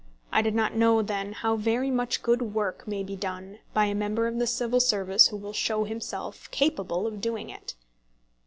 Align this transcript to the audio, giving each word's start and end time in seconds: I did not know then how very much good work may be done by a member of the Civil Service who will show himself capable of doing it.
I 0.31 0.41
did 0.41 0.55
not 0.55 0.75
know 0.75 1.03
then 1.03 1.31
how 1.31 1.55
very 1.55 1.91
much 1.91 2.23
good 2.23 2.55
work 2.55 2.87
may 2.87 3.03
be 3.03 3.15
done 3.15 3.59
by 3.71 3.85
a 3.85 3.93
member 3.93 4.25
of 4.25 4.39
the 4.39 4.47
Civil 4.47 4.79
Service 4.79 5.27
who 5.27 5.37
will 5.37 5.53
show 5.53 5.83
himself 5.83 6.49
capable 6.49 7.05
of 7.05 7.21
doing 7.21 7.51
it. 7.51 7.75